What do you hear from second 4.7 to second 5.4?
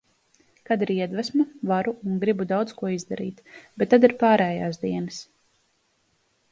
dienas.